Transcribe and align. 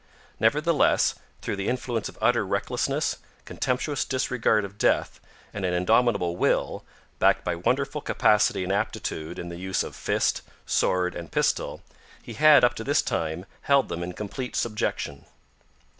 Nevertheless, 0.39 1.13
through 1.43 1.57
the 1.57 1.67
influence 1.67 2.09
of 2.09 2.17
utter 2.19 2.43
recklessness, 2.43 3.17
contemptuous 3.45 4.03
disregard 4.03 4.65
of 4.65 4.79
death, 4.79 5.19
and 5.53 5.63
an 5.63 5.75
indomitable 5.75 6.35
will, 6.37 6.83
backed 7.19 7.43
by 7.43 7.53
wonderful 7.55 8.01
capacity 8.01 8.63
and 8.63 8.73
aptitude 8.73 9.37
in 9.37 9.49
the 9.49 9.59
use 9.59 9.83
of 9.83 9.95
fist, 9.95 10.41
sword, 10.65 11.13
and 11.13 11.31
pistol, 11.31 11.83
he 12.19 12.33
had 12.33 12.63
up 12.63 12.73
to 12.73 12.83
this 12.83 13.03
time 13.03 13.45
held 13.61 13.89
them 13.89 14.01
in 14.01 14.13
complete 14.13 14.55
subjection. 14.55 15.25